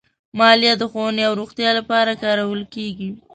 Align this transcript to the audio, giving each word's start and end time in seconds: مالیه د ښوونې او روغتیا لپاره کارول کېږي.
مالیه 0.39 0.73
د 0.77 0.83
ښوونې 0.91 1.23
او 1.27 1.33
روغتیا 1.41 1.69
لپاره 1.79 2.19
کارول 2.23 2.61
کېږي. 2.75 3.09